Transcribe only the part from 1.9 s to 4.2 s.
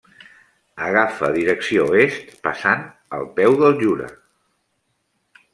est, passant al peu del Jura.